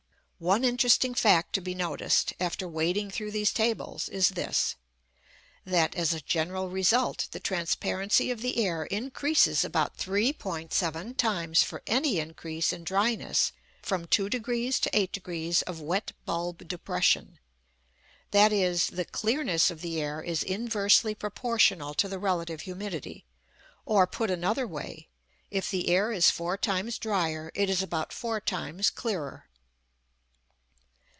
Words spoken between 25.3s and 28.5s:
if the air is four times drier it is about four